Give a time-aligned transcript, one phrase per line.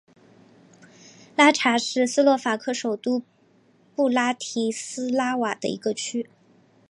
[1.35, 3.21] 拉察是斯洛伐克首都
[3.95, 6.27] 布拉提斯拉瓦的一个区。